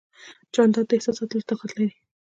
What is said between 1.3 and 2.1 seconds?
لطافت لري.